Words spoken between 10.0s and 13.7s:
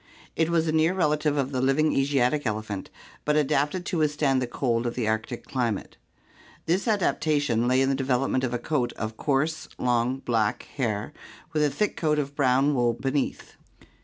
black hair with a thick coat of brown wool beneath.